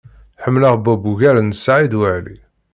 [0.43, 2.37] Ḥemmleɣ Bob ugar n Saɛid Waɛli.